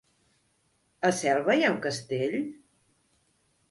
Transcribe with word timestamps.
A 1.11 1.13
Selva 1.19 1.59
hi 1.59 1.69
ha 1.69 1.71
un 1.77 1.81
castell? 1.87 2.37